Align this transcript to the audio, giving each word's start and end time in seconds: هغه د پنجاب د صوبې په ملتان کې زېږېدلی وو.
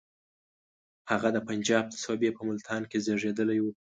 هغه 1.11 1.29
د 1.35 1.37
پنجاب 1.47 1.85
د 1.89 1.95
صوبې 2.03 2.29
په 2.37 2.41
ملتان 2.49 2.81
کې 2.89 2.97
زېږېدلی 3.05 3.59
وو. 3.61 3.71